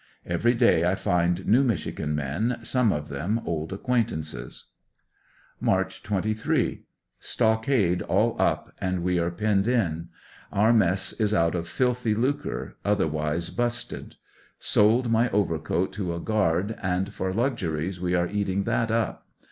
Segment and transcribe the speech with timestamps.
[0.25, 4.71] Every day I find new Michigan men, some of them old acquaintances.
[5.59, 6.85] March 23.—
[7.33, 10.09] Stockade all up, and we are penned in.
[10.51, 14.15] Our mess is out of filthy lucre— otherwise, busted.
[14.57, 19.27] Sold my overcoat to a guard, and for luxiries we are eating that up.